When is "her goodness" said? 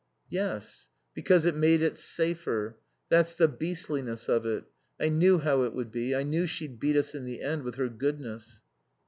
7.75-8.63